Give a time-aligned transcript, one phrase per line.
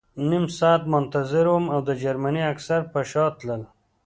[0.29, 3.61] نیم ساعت منتظر وم او د جرمني عسکر په شا تلل